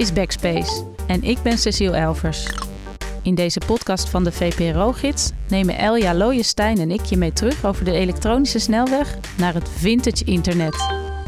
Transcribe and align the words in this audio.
Is 0.00 0.12
Backspace 0.12 0.84
en 1.06 1.22
ik 1.22 1.42
ben 1.42 1.58
Cecile 1.58 1.96
Elvers. 1.96 2.46
In 3.22 3.34
deze 3.34 3.60
podcast 3.66 4.08
van 4.08 4.24
de 4.24 4.32
VPRO-gids 4.32 5.30
nemen 5.48 5.78
Elja 5.78 6.14
Looijenstein 6.14 6.78
en 6.78 6.90
ik 6.90 7.04
je 7.04 7.16
mee 7.16 7.32
terug 7.32 7.64
over 7.64 7.84
de 7.84 7.92
elektronische 7.92 8.58
snelweg 8.58 9.18
naar 9.36 9.54
het 9.54 9.68
vintage 9.68 10.24
internet. 10.24 10.86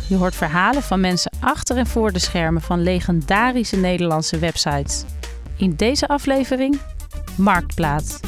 Je 0.08 0.16
hoort 0.16 0.34
verhalen 0.34 0.82
van 0.82 1.00
mensen 1.00 1.32
achter 1.40 1.76
en 1.76 1.86
voor 1.86 2.12
de 2.12 2.18
schermen 2.18 2.62
van 2.62 2.82
legendarische 2.82 3.76
Nederlandse 3.76 4.38
websites. 4.38 5.04
In 5.56 5.74
deze 5.76 6.08
aflevering 6.08 6.80
Marktplaats. 7.36 8.20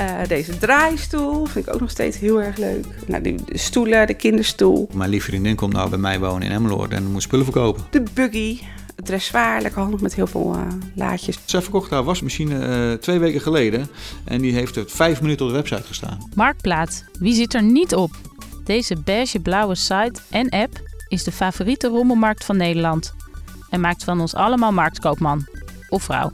Uh, 0.00 0.26
deze 0.28 0.58
draaistoel 0.58 1.44
vind 1.44 1.66
ik 1.66 1.74
ook 1.74 1.80
nog 1.80 1.90
steeds 1.90 2.18
heel 2.18 2.42
erg 2.42 2.56
leuk. 2.56 2.86
Nou, 3.06 3.22
de, 3.22 3.34
de 3.44 3.58
stoelen, 3.58 4.06
de 4.06 4.14
kinderstoel. 4.14 4.88
Mijn 4.92 5.10
lieve 5.10 5.26
vriendin 5.26 5.56
komt 5.56 5.72
nou 5.72 5.90
bij 5.90 5.98
mij 5.98 6.18
wonen 6.18 6.42
in 6.42 6.52
Emmeloord 6.52 6.92
en 6.92 7.10
moet 7.10 7.22
spullen 7.22 7.44
verkopen. 7.44 7.84
De 7.90 8.02
buggy. 8.14 8.58
Het 8.96 9.04
dressoir, 9.08 9.62
lekker 9.62 9.80
handig 9.80 10.00
met 10.00 10.14
heel 10.14 10.26
veel 10.26 10.54
uh, 10.54 10.62
laadjes. 10.94 11.38
Zij 11.44 11.62
verkocht 11.62 11.90
haar 11.90 12.04
wasmachine 12.04 12.90
uh, 12.90 12.98
twee 12.98 13.18
weken 13.18 13.40
geleden 13.40 13.88
en 14.24 14.40
die 14.40 14.52
heeft 14.52 14.74
het 14.74 14.92
vijf 14.92 15.20
minuten 15.20 15.46
op 15.46 15.52
de 15.52 15.58
website 15.58 15.86
gestaan. 15.86 16.30
Marktplaats. 16.34 17.04
Wie 17.18 17.34
zit 17.34 17.54
er 17.54 17.62
niet 17.62 17.94
op? 17.94 18.10
Deze 18.64 18.96
beige-blauwe 19.04 19.74
site 19.74 20.20
en 20.30 20.48
app 20.48 20.80
is 21.08 21.24
de 21.24 21.32
favoriete 21.32 21.88
rommelmarkt 21.88 22.44
van 22.44 22.56
Nederland. 22.56 23.14
En 23.70 23.80
maakt 23.80 24.04
van 24.04 24.20
ons 24.20 24.34
allemaal 24.34 24.72
marktkoopman. 24.72 25.46
Of 25.88 26.02
vrouw 26.02 26.32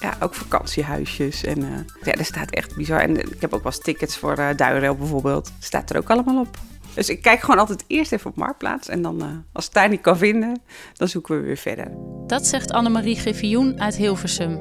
ja, 0.00 0.16
ook 0.20 0.34
vakantiehuisjes. 0.34 1.44
En 1.44 1.58
uh, 1.58 1.68
ja, 2.02 2.12
er 2.12 2.24
staat 2.24 2.50
echt 2.50 2.76
bizar. 2.76 3.00
En 3.00 3.20
ik 3.20 3.40
heb 3.40 3.54
ook 3.54 3.62
wel 3.62 3.72
eens 3.72 3.82
tickets 3.82 4.16
voor 4.16 4.38
uh, 4.38 4.48
Duinrail 4.56 4.94
bijvoorbeeld. 4.94 5.52
Staat 5.58 5.90
er 5.90 5.96
ook 5.96 6.10
allemaal 6.10 6.40
op. 6.40 6.58
Dus 6.94 7.08
ik 7.08 7.22
kijk 7.22 7.40
gewoon 7.40 7.58
altijd 7.58 7.84
eerst 7.86 8.12
even 8.12 8.30
op 8.30 8.36
Marktplaats. 8.36 8.88
En 8.88 9.02
dan, 9.02 9.22
uh, 9.22 9.28
als 9.52 9.66
ik 9.66 9.72
daar 9.72 9.88
niet 9.88 10.00
kan 10.00 10.16
vinden, 10.16 10.60
dan 10.92 11.08
zoeken 11.08 11.36
we 11.36 11.42
weer 11.42 11.56
verder. 11.56 11.90
Dat 12.26 12.46
zegt 12.46 12.72
Annemarie 12.72 13.16
Griffioen 13.16 13.80
uit 13.80 13.96
Hilversum. 13.96 14.60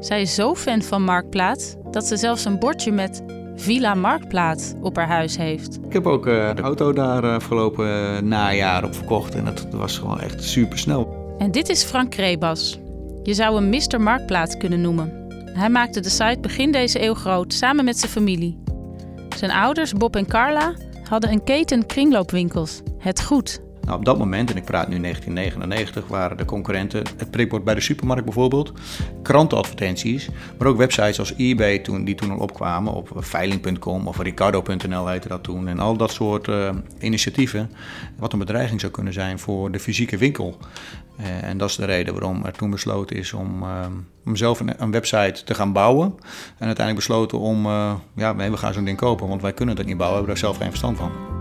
Zij 0.00 0.20
is 0.20 0.34
zo 0.34 0.54
fan 0.54 0.82
van 0.82 1.02
Marktplaats 1.02 1.74
dat 1.90 2.06
ze 2.06 2.16
zelfs 2.16 2.44
een 2.44 2.58
bordje 2.58 2.92
met 2.92 3.22
Villa 3.56 3.94
Marktplaats 3.94 4.72
op 4.80 4.96
haar 4.96 5.08
huis 5.08 5.36
heeft. 5.36 5.78
Ik 5.86 5.92
heb 5.92 6.06
ook 6.06 6.24
de 6.24 6.62
auto 6.62 6.92
daar 6.92 7.22
afgelopen 7.22 8.28
najaar 8.28 8.84
op 8.84 8.94
verkocht. 8.94 9.34
En 9.34 9.44
dat 9.44 9.66
was 9.70 9.98
gewoon 9.98 10.20
echt 10.20 10.44
super 10.44 10.78
snel. 10.78 11.34
En 11.38 11.50
dit 11.50 11.68
is 11.68 11.84
Frank 11.84 12.10
Krebas. 12.10 12.78
Je 13.24 13.34
zou 13.34 13.54
hem 13.54 13.68
Mr. 13.68 14.00
Marktplaats 14.00 14.56
kunnen 14.56 14.80
noemen. 14.80 15.26
Hij 15.52 15.68
maakte 15.68 16.00
de 16.00 16.08
site 16.08 16.38
begin 16.40 16.72
deze 16.72 17.02
eeuw 17.02 17.14
groot 17.14 17.52
samen 17.52 17.84
met 17.84 17.98
zijn 17.98 18.10
familie. 18.10 18.62
Zijn 19.36 19.50
ouders, 19.50 19.92
Bob 19.92 20.16
en 20.16 20.26
Carla, 20.26 20.74
hadden 21.08 21.30
een 21.32 21.44
keten 21.44 21.86
kringloopwinkels, 21.86 22.80
Het 22.98 23.22
Goed. 23.22 23.60
Nou, 23.84 23.98
op 23.98 24.04
dat 24.04 24.18
moment, 24.18 24.50
en 24.50 24.56
ik 24.56 24.64
praat 24.64 24.88
nu 24.88 25.00
1999, 25.00 26.06
waren 26.06 26.36
de 26.36 26.44
concurrenten 26.44 27.02
het 27.16 27.30
prikbord 27.30 27.64
bij 27.64 27.74
de 27.74 27.80
supermarkt 27.80 28.24
bijvoorbeeld, 28.24 28.72
krantenadvertenties, 29.22 30.28
maar 30.58 30.68
ook 30.68 30.76
websites 30.76 31.18
als 31.18 31.34
eBay 31.36 31.78
toen, 31.78 32.04
die 32.04 32.14
toen 32.14 32.30
al 32.30 32.38
opkwamen, 32.38 32.92
op 32.92 33.10
veiling.com 33.14 34.08
of 34.08 34.18
ricardo.nl 34.18 35.06
heette 35.06 35.28
dat 35.28 35.42
toen. 35.42 35.68
En 35.68 35.78
al 35.78 35.96
dat 35.96 36.12
soort 36.12 36.48
uh, 36.48 36.70
initiatieven, 36.98 37.70
wat 38.18 38.32
een 38.32 38.38
bedreiging 38.38 38.80
zou 38.80 38.92
kunnen 38.92 39.12
zijn 39.12 39.38
voor 39.38 39.70
de 39.70 39.80
fysieke 39.80 40.16
winkel. 40.16 40.58
Uh, 41.20 41.42
en 41.42 41.58
dat 41.58 41.68
is 41.68 41.76
de 41.76 41.84
reden 41.84 42.14
waarom 42.14 42.44
er 42.44 42.52
toen 42.52 42.70
besloten 42.70 43.16
is 43.16 43.32
om, 43.32 43.62
uh, 43.62 43.86
om 44.24 44.36
zelf 44.36 44.60
een, 44.60 44.82
een, 44.82 44.90
website 44.90 45.44
te 45.44 45.54
gaan 45.54 45.72
bouwen. 45.72 46.06
En 46.58 46.66
uiteindelijk 46.66 47.06
besloten 47.06 47.38
om, 47.38 47.66
ja, 48.14 48.36
we 48.36 48.56
gaan 48.56 48.72
zo'n 48.72 48.84
ding 48.84 48.98
kopen, 48.98 49.28
want 49.28 49.42
wij 49.42 49.52
kunnen 49.52 49.76
dat 49.76 49.86
niet 49.86 49.96
bouwen, 49.96 50.20
we 50.20 50.26
hebben 50.26 50.42
daar 50.42 50.52
zelf 50.52 50.62
geen 50.62 50.70
verstand 50.70 50.96
van. 50.96 51.33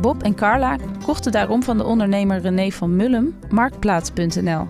Bob 0.00 0.22
en 0.22 0.34
Carla 0.34 0.76
kochten 1.04 1.32
daarom 1.32 1.62
van 1.62 1.78
de 1.78 1.84
ondernemer 1.84 2.40
René 2.40 2.70
van 2.70 2.96
Mullum 2.96 3.38
Marktplaats.nl. 3.48 4.66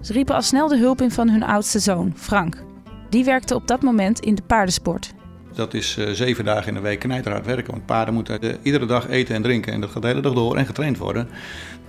Ze 0.00 0.12
riepen 0.12 0.34
al 0.34 0.42
snel 0.42 0.68
de 0.68 0.78
hulp 0.78 1.00
in 1.00 1.10
van 1.10 1.28
hun 1.28 1.42
oudste 1.42 1.78
zoon, 1.78 2.12
Frank. 2.16 2.62
Die 3.10 3.24
werkte 3.24 3.54
op 3.54 3.66
dat 3.66 3.82
moment 3.82 4.20
in 4.20 4.34
de 4.34 4.42
paardensport. 4.42 5.14
Dat 5.54 5.74
is 5.74 5.96
uh, 5.98 6.10
zeven 6.10 6.44
dagen 6.44 6.68
in 6.68 6.74
de 6.74 6.80
week 6.80 6.98
knijterhard 6.98 7.46
werken, 7.46 7.72
want 7.72 7.86
paarden 7.86 8.14
moeten 8.14 8.44
uh, 8.44 8.54
iedere 8.62 8.86
dag 8.86 9.08
eten 9.08 9.34
en 9.34 9.42
drinken 9.42 9.72
en 9.72 9.80
dat 9.80 9.90
gaat 9.90 10.02
de 10.02 10.08
hele 10.08 10.20
dag 10.20 10.34
door 10.34 10.56
en 10.56 10.66
getraind 10.66 10.98
worden. 10.98 11.28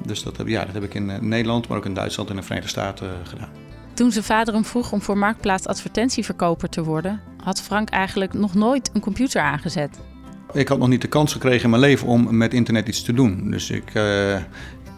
Dus 0.06 0.24
dat 0.24 0.38
heb, 0.38 0.48
ja, 0.48 0.66
dat 0.66 0.74
heb 0.74 0.84
ik 0.84 0.94
in 0.94 1.10
uh, 1.10 1.20
Nederland, 1.20 1.68
maar 1.68 1.78
ook 1.78 1.86
in 1.86 1.94
Duitsland 1.94 2.30
en 2.30 2.36
de 2.36 2.42
Verenigde 2.42 2.70
Staten 2.70 3.10
gedaan. 3.24 3.50
Toen 3.94 4.12
zijn 4.12 4.26
vader 4.26 4.54
hem 4.54 4.66
vroeg 4.66 4.92
om 4.92 5.02
voor 5.02 5.18
Marktplaats 5.18 5.68
advertentieverkoper 5.68 6.70
te 6.70 6.84
worden, 6.84 7.22
had 7.44 7.62
Frank 7.62 7.90
eigenlijk 7.90 8.34
nog 8.34 8.54
nooit 8.54 8.90
een 8.94 9.02
computer 9.02 9.42
aangezet. 9.42 10.00
Ik 10.54 10.68
had 10.68 10.80
nog 10.80 10.88
niet 10.88 11.02
de 11.02 11.08
kans 11.08 11.32
gekregen 11.32 11.64
in 11.64 11.70
mijn 11.70 11.82
leven 11.82 12.08
om 12.08 12.38
met 12.38 12.54
internet 12.54 12.88
iets 12.88 13.04
te 13.04 13.14
doen. 13.14 13.50
Dus 13.50 13.70
ik, 13.70 13.94
uh, 13.94 14.38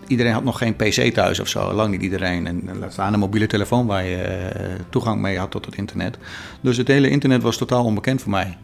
iedereen 0.08 0.34
had 0.34 0.44
nog 0.44 0.58
geen 0.58 0.76
PC 0.76 1.14
thuis 1.14 1.40
of 1.40 1.48
zo, 1.48 1.74
lang 1.74 1.92
niet 1.92 2.02
iedereen. 2.02 2.48
En 2.48 2.78
laat 2.80 2.94
staan 2.94 3.14
een 3.14 3.20
mobiele 3.20 3.48
telefoon 3.48 3.86
waar 3.86 4.06
je 4.06 4.52
uh, 4.58 4.66
toegang 4.90 5.22
mee 5.22 5.38
had 5.38 5.52
tot 5.52 5.66
het 5.66 5.76
internet. 5.76 6.18
Dus 6.62 6.78
het 6.78 6.88
hele 6.88 7.10
internet 7.10 7.42
was 7.42 7.58
totaal 7.58 7.84
onbekend 7.84 8.22
voor 8.22 8.32
mij. 8.32 8.58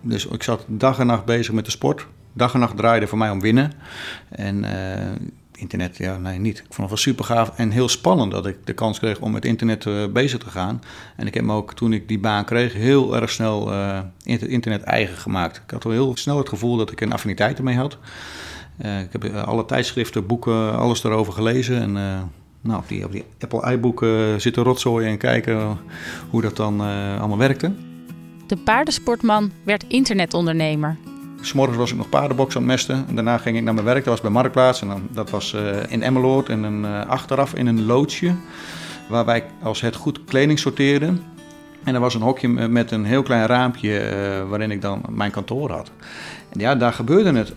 Dus 0.00 0.26
ik 0.26 0.42
zat 0.42 0.64
dag 0.66 0.98
en 0.98 1.06
nacht 1.06 1.24
bezig 1.24 1.54
met 1.54 1.64
de 1.64 1.70
sport. 1.70 2.06
Dag 2.32 2.54
en 2.54 2.60
nacht 2.60 2.76
draaide 2.76 3.06
voor 3.06 3.18
mij 3.18 3.30
om 3.30 3.40
winnen. 3.40 3.72
En 4.28 4.64
uh, 4.64 4.70
internet, 5.62 5.96
ja, 5.96 6.16
nee, 6.16 6.38
niet. 6.38 6.58
Ik 6.58 6.64
vond 6.64 6.76
het 6.76 6.88
wel 6.88 6.96
super 6.96 7.24
gaaf 7.24 7.52
en 7.56 7.70
heel 7.70 7.88
spannend 7.88 8.32
dat 8.32 8.46
ik 8.46 8.56
de 8.64 8.72
kans 8.72 8.98
kreeg 8.98 9.20
om 9.20 9.32
met 9.32 9.44
internet 9.44 9.84
uh, 9.84 10.06
bezig 10.06 10.38
te 10.38 10.50
gaan. 10.50 10.82
En 11.16 11.26
ik 11.26 11.34
heb 11.34 11.44
me 11.44 11.52
ook, 11.52 11.74
toen 11.74 11.92
ik 11.92 12.08
die 12.08 12.18
baan 12.18 12.44
kreeg, 12.44 12.72
heel 12.72 13.16
erg 13.16 13.30
snel 13.30 13.72
uh, 13.72 13.98
internet 14.24 14.82
eigen 14.82 15.16
gemaakt. 15.16 15.56
Ik 15.56 15.70
had 15.70 15.84
wel 15.84 15.92
heel 15.92 16.16
snel 16.16 16.38
het 16.38 16.48
gevoel 16.48 16.76
dat 16.76 16.90
ik 16.90 17.00
een 17.00 17.12
affiniteit 17.12 17.58
ermee 17.58 17.76
had. 17.76 17.98
Uh, 18.84 19.00
ik 19.00 19.12
heb 19.12 19.34
alle 19.34 19.64
tijdschriften, 19.64 20.26
boeken, 20.26 20.78
alles 20.78 21.04
erover 21.04 21.32
gelezen. 21.32 21.80
En 21.80 21.92
nou, 22.60 22.78
op, 22.78 22.88
die, 22.88 23.04
op 23.04 23.12
die 23.12 23.24
Apple 23.40 23.72
iBoeken 23.72 24.40
zitten 24.40 24.62
rotzooien 24.62 25.10
en 25.10 25.18
kijken 25.18 25.78
hoe 26.30 26.42
dat 26.42 26.56
dan 26.56 26.80
allemaal 27.18 27.38
werkte. 27.38 27.72
De 28.46 28.56
paardensportman 28.56 29.52
werd 29.64 29.84
internetondernemer. 29.88 30.96
S'morgens 31.42 31.78
was 31.78 31.90
ik 31.90 31.96
nog 31.96 32.08
paardenbox 32.08 32.56
aan 32.56 32.62
het 32.62 32.70
mesten. 32.70 33.04
En 33.08 33.14
daarna 33.14 33.38
ging 33.38 33.56
ik 33.56 33.62
naar 33.62 33.74
mijn 33.74 33.86
werk. 33.86 34.04
Dat 34.04 34.12
was 34.12 34.20
bij 34.20 34.30
Marktplaats. 34.30 34.82
En 34.82 35.08
dat 35.10 35.30
was 35.30 35.52
uh, 35.52 35.76
in 35.88 36.02
Emmeloord. 36.02 36.48
En 36.48 36.62
een, 36.62 36.82
uh, 36.84 37.06
achteraf 37.06 37.54
in 37.54 37.66
een 37.66 37.84
loodsje. 37.84 38.34
Waar 39.08 39.24
wij 39.24 39.44
als 39.62 39.80
het 39.80 39.96
goed 39.96 40.24
kleding 40.24 40.58
sorteerden. 40.58 41.22
En 41.84 41.94
er 41.94 42.00
was 42.00 42.14
een 42.14 42.20
hokje 42.20 42.48
met 42.48 42.90
een 42.90 43.04
heel 43.04 43.22
klein 43.22 43.46
raampje. 43.46 43.88
Uh, 43.88 44.48
waarin 44.48 44.70
ik 44.70 44.80
dan 44.80 45.02
mijn 45.08 45.30
kantoor 45.30 45.70
had. 45.70 45.90
En 46.48 46.60
ja, 46.60 46.74
daar 46.74 46.92
gebeurde 46.92 47.32
het. 47.32 47.52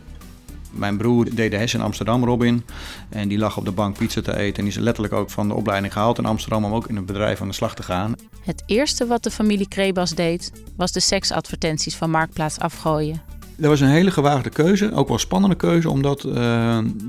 Mijn 0.72 0.98
broer 0.98 1.28
deed 1.36 1.52
de 1.52 1.58
HES 1.58 1.74
in 1.74 1.82
Amsterdam, 1.82 2.24
Robin. 2.24 2.66
En 3.10 3.28
die 3.28 3.38
lag 3.38 3.58
op 3.58 3.66
de 3.66 3.72
bank 3.72 3.98
pizza 3.98 4.22
te 4.22 4.38
eten. 4.38 4.58
En 4.58 4.64
die 4.64 4.74
is 4.74 4.84
letterlijk 4.84 5.14
ook 5.14 5.30
van 5.30 5.48
de 5.48 5.54
opleiding 5.54 5.94
gehaald 5.94 6.18
in 6.18 6.26
Amsterdam 6.26 6.66
om 6.66 6.74
ook 6.74 6.88
in 6.88 6.96
het 6.96 7.06
bedrijf 7.06 7.42
aan 7.42 7.48
de 7.48 7.54
slag 7.54 7.76
te 7.76 7.84
gaan. 7.84 8.16
Het 8.42 8.64
eerste 8.66 9.06
wat 9.06 9.24
de 9.24 9.32
familie 9.32 9.68
Krebas 9.68 10.12
deed, 10.12 10.52
was 10.78 10.92
de 10.92 11.00
seksadvertenties 11.00 11.96
van 11.96 12.10
Marktplaats 12.10 12.60
afgooien. 12.60 13.22
Dat 13.58 13.70
was 13.70 13.82
een 13.82 13.88
hele 13.88 14.12
gewaagde 14.12 14.50
keuze, 14.50 14.94
ook 14.94 15.08
wel 15.08 15.16
een 15.16 15.20
spannende 15.20 15.56
keuze, 15.56 15.90
omdat 15.90 16.24
uh, 16.24 16.34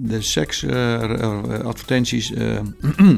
de 0.02 0.22
seksadvertenties 0.22 2.30
uh, 2.30 2.60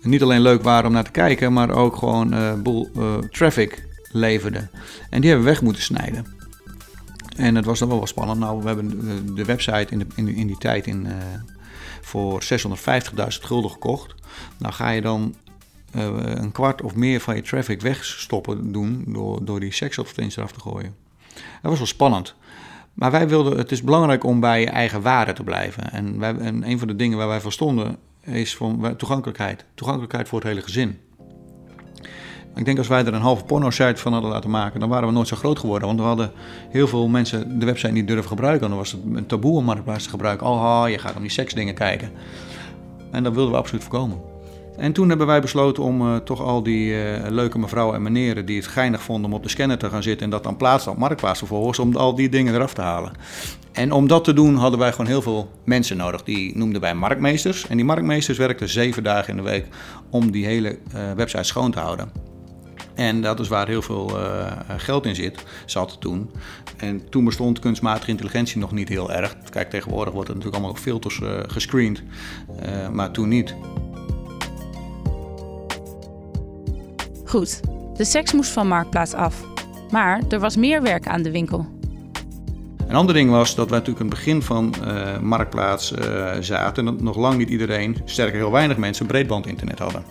niet 0.00 0.22
alleen 0.22 0.40
leuk 0.40 0.62
waren 0.62 0.86
om 0.86 0.92
naar 0.92 1.04
te 1.04 1.10
kijken, 1.10 1.52
maar 1.52 1.70
ook 1.70 1.96
gewoon 1.96 2.34
uh, 2.34 2.54
boel 2.54 2.90
traffic 3.30 3.88
leverden. 4.12 4.70
En 5.10 5.20
die 5.20 5.30
hebben 5.30 5.46
we 5.46 5.52
weg 5.52 5.62
moeten 5.62 5.82
snijden. 5.82 6.26
En 7.36 7.54
het 7.54 7.64
was 7.64 7.78
dan 7.78 7.88
wel 7.88 7.96
wel 7.96 8.06
spannend. 8.06 8.38
Nou, 8.38 8.60
we 8.60 8.66
hebben 8.66 9.00
de 9.34 9.44
website 9.44 9.86
in, 9.88 10.10
in, 10.14 10.28
in 10.28 10.46
die 10.46 10.58
tijd 10.58 10.86
in, 10.86 11.06
voor 12.00 12.42
650.000 12.42 12.48
gulden 13.26 13.70
gekocht. 13.70 14.14
Nou 14.58 14.72
ga 14.72 14.90
je 14.90 15.00
dan 15.00 15.34
een 15.92 16.52
kwart 16.52 16.82
of 16.82 16.94
meer 16.94 17.20
van 17.20 17.36
je 17.36 17.42
traffic 17.42 17.80
wegstoppen 17.80 18.72
doen 18.72 19.04
door, 19.06 19.44
door 19.44 19.60
die 19.60 19.72
seksadvertenties 19.72 20.36
eraf 20.36 20.52
te 20.52 20.60
gooien. 20.60 20.94
Dat 21.34 21.70
was 21.70 21.78
wel 21.78 21.86
spannend. 21.86 22.34
Maar 22.94 23.10
wij 23.10 23.28
wilden, 23.28 23.58
het 23.58 23.70
is 23.70 23.82
belangrijk 23.82 24.24
om 24.24 24.40
bij 24.40 24.60
je 24.60 24.70
eigen 24.70 25.02
waarde 25.02 25.32
te 25.32 25.42
blijven. 25.42 25.92
En, 25.92 26.18
wij, 26.18 26.36
en 26.36 26.68
een 26.68 26.78
van 26.78 26.88
de 26.88 26.96
dingen 26.96 27.18
waar 27.18 27.28
wij 27.28 27.40
voor 27.40 27.52
stonden 27.52 27.96
is 28.20 28.56
van 28.56 28.94
toegankelijkheid. 28.96 29.64
Toegankelijkheid 29.74 30.28
voor 30.28 30.38
het 30.38 30.48
hele 30.48 30.62
gezin. 30.62 30.98
Ik 32.54 32.64
denk 32.64 32.78
als 32.78 32.88
wij 32.88 33.04
er 33.04 33.14
een 33.14 33.20
halve 33.20 33.44
porno-site 33.44 34.00
van 34.00 34.12
hadden 34.12 34.30
laten 34.30 34.50
maken, 34.50 34.80
dan 34.80 34.88
waren 34.88 35.08
we 35.08 35.14
nooit 35.14 35.28
zo 35.28 35.36
groot 35.36 35.58
geworden. 35.58 35.88
Want 35.88 36.00
we 36.00 36.06
hadden 36.06 36.32
heel 36.70 36.88
veel 36.88 37.08
mensen 37.08 37.58
de 37.58 37.66
website 37.66 37.92
niet 37.92 38.06
durven 38.06 38.28
gebruiken. 38.28 38.68
Dan 38.68 38.78
was 38.78 38.92
het 38.92 39.00
een 39.14 39.26
taboe 39.26 39.56
om 39.56 39.64
marktplaats 39.64 40.04
te 40.04 40.10
gebruiken. 40.10 40.46
Oh, 40.46 40.84
je 40.88 40.98
gaat 40.98 41.16
om 41.16 41.22
die 41.22 41.30
seksdingen 41.30 41.74
kijken. 41.74 42.10
En 43.10 43.22
dat 43.22 43.34
wilden 43.34 43.52
we 43.52 43.58
absoluut 43.58 43.82
voorkomen. 43.82 44.31
En 44.76 44.92
toen 44.92 45.08
hebben 45.08 45.26
wij 45.26 45.40
besloten 45.40 45.82
om 45.82 46.02
uh, 46.02 46.16
toch 46.16 46.40
al 46.40 46.62
die 46.62 46.92
uh, 46.92 47.26
leuke 47.28 47.58
mevrouwen 47.58 47.96
en 47.96 48.02
meneren 48.02 48.46
die 48.46 48.56
het 48.56 48.66
geinig 48.66 49.02
vonden 49.02 49.30
om 49.30 49.36
op 49.36 49.42
de 49.42 49.48
scanner 49.48 49.78
te 49.78 49.88
gaan 49.88 50.02
zitten 50.02 50.24
en 50.24 50.30
dat 50.30 50.42
dan 50.42 50.56
plaatsen 50.56 50.92
op 50.92 50.98
Marktplaats 50.98 51.38
vervolgens, 51.38 51.78
om 51.78 51.96
al 51.96 52.14
die 52.14 52.28
dingen 52.28 52.54
eraf 52.54 52.74
te 52.74 52.80
halen. 52.80 53.12
En 53.72 53.92
om 53.92 54.06
dat 54.06 54.24
te 54.24 54.32
doen 54.32 54.54
hadden 54.56 54.78
wij 54.78 54.90
gewoon 54.90 55.06
heel 55.06 55.22
veel 55.22 55.50
mensen 55.64 55.96
nodig. 55.96 56.22
Die 56.22 56.56
noemden 56.56 56.80
wij 56.80 56.94
marktmeesters. 56.94 57.66
En 57.68 57.76
die 57.76 57.84
marktmeesters 57.84 58.38
werkten 58.38 58.68
zeven 58.68 59.02
dagen 59.02 59.30
in 59.30 59.36
de 59.36 59.50
week 59.50 59.66
om 60.10 60.30
die 60.30 60.46
hele 60.46 60.78
uh, 60.94 61.12
website 61.16 61.42
schoon 61.42 61.70
te 61.70 61.78
houden. 61.78 62.12
En 62.94 63.22
dat 63.22 63.40
is 63.40 63.48
waar 63.48 63.68
heel 63.68 63.82
veel 63.82 64.10
geld 64.76 65.06
in 65.06 65.14
zit, 65.14 65.44
zat 65.66 65.96
toen. 66.00 66.30
En 66.76 67.08
toen 67.08 67.24
bestond 67.24 67.58
kunstmatige 67.58 68.10
intelligentie 68.10 68.58
nog 68.58 68.72
niet 68.72 68.88
heel 68.88 69.12
erg. 69.12 69.36
Kijk, 69.50 69.70
tegenwoordig 69.70 70.14
wordt 70.14 70.28
er 70.28 70.34
natuurlijk 70.34 70.62
allemaal 70.62 70.82
filters 70.82 71.20
uh, 71.20 71.28
gescreend, 71.46 72.02
maar 72.92 73.10
toen 73.10 73.28
niet. 73.28 73.54
De 77.32 78.04
seks 78.04 78.32
moest 78.32 78.50
van 78.50 78.68
Marktplaats 78.68 79.14
af. 79.14 79.44
Maar 79.90 80.22
er 80.28 80.40
was 80.40 80.56
meer 80.56 80.82
werk 80.82 81.06
aan 81.06 81.22
de 81.22 81.30
winkel. 81.30 81.66
Een 82.88 82.94
ander 82.94 83.14
ding 83.14 83.30
was 83.30 83.54
dat 83.54 83.70
wij 83.70 83.78
natuurlijk 83.78 84.04
in 84.04 84.10
het 84.10 84.24
begin 84.24 84.42
van 84.42 84.74
uh, 84.84 85.18
Marktplaats 85.18 85.92
uh, 85.92 86.32
zaten... 86.40 86.86
en 86.86 86.94
dat 86.94 87.02
nog 87.02 87.16
lang 87.16 87.38
niet 87.38 87.48
iedereen, 87.48 87.96
sterker 88.04 88.36
heel 88.36 88.50
weinig 88.50 88.76
mensen, 88.76 89.06
breedbandinternet 89.06 89.78
hadden. 89.78 90.04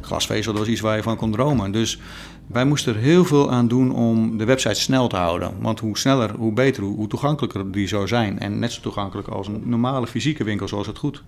Glasvezel 0.00 0.52
was 0.52 0.68
iets 0.68 0.80
waar 0.80 0.96
je 0.96 1.02
van 1.02 1.16
kon 1.16 1.32
dromen. 1.32 1.72
Dus 1.72 2.00
wij 2.46 2.64
moesten 2.64 2.94
er 2.94 3.00
heel 3.00 3.24
veel 3.24 3.50
aan 3.50 3.68
doen 3.68 3.94
om 3.94 4.38
de 4.38 4.44
website 4.44 4.80
snel 4.80 5.08
te 5.08 5.16
houden. 5.16 5.52
Want 5.60 5.80
hoe 5.80 5.98
sneller, 5.98 6.34
hoe 6.36 6.52
beter, 6.52 6.82
hoe, 6.82 7.08
toegankelijker 7.08 7.72
die 7.72 7.88
zou 7.88 8.08
zijn. 8.08 8.38
En 8.38 8.58
net 8.58 8.72
zo 8.72 8.80
toegankelijk 8.80 9.28
als 9.28 9.48
een 9.48 9.62
normale 9.64 10.06
fysieke 10.06 10.44
winkel 10.44 10.68
zoals 10.68 10.86
het 10.86 10.98
goed. 10.98 11.22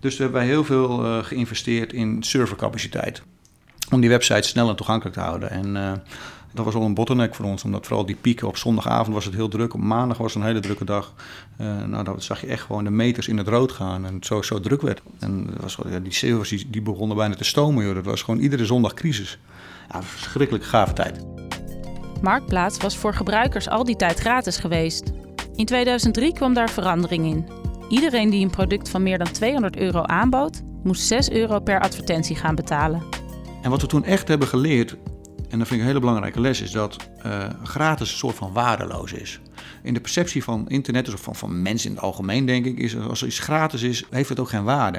Dus 0.00 0.18
hebben 0.18 0.36
wij 0.36 0.46
heel 0.46 0.64
veel 0.64 1.04
uh, 1.04 1.24
geïnvesteerd 1.24 1.92
in 1.92 2.22
servercapaciteit. 2.22 3.22
Om 3.90 4.00
die 4.00 4.10
website 4.10 4.48
snel 4.48 4.68
en 4.68 4.76
toegankelijk 4.76 5.16
te 5.16 5.22
houden. 5.22 5.50
En 5.50 5.76
uh, 5.76 5.92
dat 6.52 6.64
was 6.64 6.74
al 6.74 6.82
een 6.82 6.94
bottleneck 6.94 7.34
voor 7.34 7.44
ons, 7.44 7.64
omdat 7.64 7.86
vooral 7.86 8.06
die 8.06 8.16
pieken 8.20 8.48
op 8.48 8.56
zondagavond 8.56 9.14
was 9.14 9.24
het 9.24 9.34
heel 9.34 9.48
druk. 9.48 9.74
Op 9.74 9.80
maandag 9.80 10.18
was 10.18 10.34
het 10.34 10.42
een 10.42 10.48
hele 10.48 10.60
drukke 10.60 10.84
dag. 10.84 11.14
Uh, 11.60 11.84
nou, 11.84 12.04
dan 12.04 12.22
zag 12.22 12.40
je 12.40 12.46
echt 12.46 12.62
gewoon 12.62 12.84
de 12.84 12.90
meters 12.90 13.28
in 13.28 13.38
het 13.38 13.48
rood 13.48 13.72
gaan 13.72 14.06
en 14.06 14.14
het 14.14 14.26
zo, 14.26 14.42
zo 14.42 14.60
druk 14.60 14.82
werd. 14.82 15.02
En 15.18 15.46
dat 15.46 15.60
was, 15.60 15.78
die 16.02 16.12
servers 16.12 16.48
die, 16.48 16.66
die 16.70 16.82
begonnen 16.82 17.16
bijna 17.16 17.34
te 17.34 17.44
stomen, 17.44 17.84
joh. 17.84 17.94
dat 17.94 18.04
was 18.04 18.22
gewoon 18.22 18.40
iedere 18.40 18.66
zondag 18.66 18.94
crisis. 18.94 19.38
Ja, 19.92 20.02
verschrikkelijk 20.02 20.64
gave 20.64 20.92
tijd. 20.92 21.24
Marktplaats 22.22 22.78
was 22.78 22.96
voor 22.96 23.14
gebruikers 23.14 23.68
al 23.68 23.84
die 23.84 23.96
tijd 23.96 24.18
gratis 24.18 24.56
geweest. 24.56 25.12
In 25.54 25.64
2003 25.64 26.32
kwam 26.32 26.54
daar 26.54 26.70
verandering 26.70 27.24
in. 27.24 27.46
Iedereen 27.88 28.30
die 28.30 28.44
een 28.44 28.50
product 28.50 28.88
van 28.88 29.02
meer 29.02 29.18
dan 29.18 29.32
200 29.32 29.76
euro 29.76 30.02
aanbood, 30.02 30.62
moest 30.82 31.02
6 31.02 31.30
euro 31.30 31.60
per 31.60 31.80
advertentie 31.80 32.36
gaan 32.36 32.54
betalen. 32.54 33.17
En 33.62 33.70
wat 33.70 33.80
we 33.80 33.86
toen 33.86 34.04
echt 34.04 34.28
hebben 34.28 34.48
geleerd, 34.48 34.96
en 35.48 35.58
dat 35.58 35.68
vind 35.68 35.70
ik 35.70 35.78
een 35.80 35.86
hele 35.86 36.00
belangrijke 36.00 36.40
les, 36.40 36.60
is 36.60 36.70
dat 36.70 36.96
uh, 37.26 37.44
gratis 37.62 38.10
een 38.10 38.16
soort 38.18 38.36
van 38.36 38.52
waardeloos 38.52 39.12
is. 39.12 39.40
In 39.82 39.94
de 39.94 40.00
perceptie 40.00 40.44
van 40.44 40.68
internet, 40.68 41.14
of 41.14 41.20
van, 41.20 41.34
van 41.34 41.62
mensen 41.62 41.88
in 41.88 41.94
het 41.94 42.04
algemeen, 42.04 42.46
denk 42.46 42.64
ik, 42.64 42.78
is 42.78 42.96
als 42.96 43.24
iets 43.24 43.38
gratis 43.38 43.82
is, 43.82 44.04
heeft 44.10 44.28
het 44.28 44.40
ook 44.40 44.48
geen 44.48 44.64
waarde. 44.64 44.98